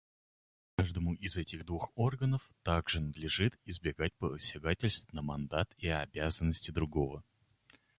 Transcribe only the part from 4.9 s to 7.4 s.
на мандат и обязанности другого.